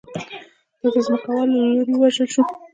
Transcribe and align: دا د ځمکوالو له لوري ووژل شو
دا 0.81 0.87
د 0.93 0.97
ځمکوالو 1.07 1.51
له 1.57 1.61
لوري 1.75 1.93
ووژل 1.95 2.27
شو 2.33 2.41